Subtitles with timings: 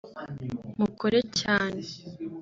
[0.79, 1.81] mukore cyane